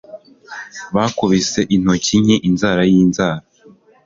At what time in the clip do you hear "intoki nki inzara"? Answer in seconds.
1.75-2.81